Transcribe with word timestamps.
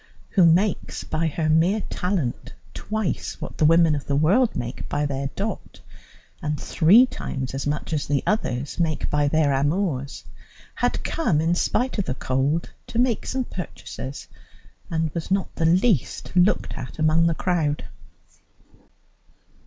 who 0.29 0.43
makes 0.43 1.03
by 1.03 1.27
her 1.27 1.47
mere 1.47 1.81
talent 1.81 2.53
twice 2.73 3.39
what 3.39 3.59
the 3.59 3.65
women 3.65 3.93
of 3.93 4.07
the 4.07 4.15
world 4.15 4.55
make 4.55 4.89
by 4.89 5.05
their 5.05 5.27
dot 5.35 5.79
and 6.41 6.59
three 6.59 7.05
times 7.05 7.53
as 7.53 7.67
much 7.67 7.93
as 7.93 8.07
the 8.07 8.23
others 8.25 8.79
make 8.79 9.11
by 9.11 9.27
their 9.27 9.53
amours, 9.53 10.23
had 10.73 11.03
come, 11.03 11.39
in 11.39 11.53
spite 11.53 11.99
of 11.99 12.05
the 12.05 12.15
cold, 12.15 12.71
to 12.87 12.97
make 12.97 13.27
some 13.27 13.43
purchases, 13.45 14.27
and 14.89 15.13
was 15.13 15.29
not 15.29 15.53
the 15.53 15.65
least 15.67 16.35
looked 16.35 16.73
at 16.79 16.97
among 16.97 17.27
the 17.27 17.35
crowd. 17.35 17.83